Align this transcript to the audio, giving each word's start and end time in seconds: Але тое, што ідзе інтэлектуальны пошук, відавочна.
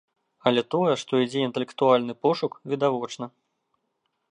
Але 0.51 0.61
тое, 0.75 0.93
што 1.01 1.13
ідзе 1.25 1.39
інтэлектуальны 1.49 2.13
пошук, 2.25 2.51
відавочна. 2.73 3.25